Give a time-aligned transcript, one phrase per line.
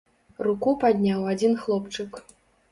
[0.47, 2.11] Руку падняў адзін хлопчык.